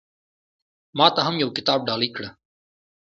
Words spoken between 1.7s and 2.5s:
ډالۍ کړه